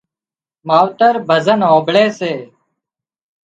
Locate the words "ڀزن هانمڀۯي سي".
1.27-2.31